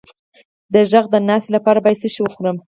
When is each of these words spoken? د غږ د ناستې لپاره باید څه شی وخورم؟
د 0.73 0.75
غږ 0.91 1.05
د 1.13 1.15
ناستې 1.27 1.51
لپاره 1.55 1.79
باید 1.83 2.01
څه 2.01 2.07
شی 2.13 2.21
وخورم؟ 2.23 2.57